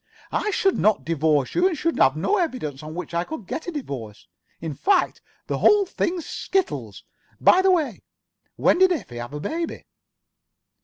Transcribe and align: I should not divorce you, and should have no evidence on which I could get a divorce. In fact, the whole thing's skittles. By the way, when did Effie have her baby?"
I 0.31 0.49
should 0.49 0.79
not 0.79 1.05
divorce 1.05 1.53
you, 1.53 1.67
and 1.67 1.77
should 1.77 1.99
have 1.99 2.17
no 2.17 2.37
evidence 2.37 2.81
on 2.81 2.95
which 2.95 3.13
I 3.13 3.23
could 3.23 3.45
get 3.45 3.67
a 3.67 3.71
divorce. 3.71 4.27
In 4.59 4.73
fact, 4.73 5.21
the 5.45 5.59
whole 5.59 5.85
thing's 5.85 6.25
skittles. 6.25 7.03
By 7.39 7.61
the 7.61 7.69
way, 7.69 8.01
when 8.55 8.79
did 8.79 8.91
Effie 8.91 9.17
have 9.17 9.29
her 9.29 9.39
baby?" 9.39 9.85